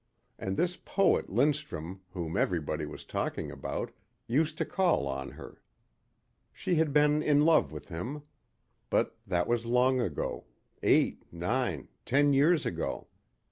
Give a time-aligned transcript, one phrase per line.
[0.39, 3.91] And this poet Lindstrum whom everybody was talking about,
[4.25, 5.61] used to call on her.
[6.51, 8.23] She had been in love with him.
[8.89, 10.45] But that was long ago
[10.81, 13.09] eight, nine, ten years ago.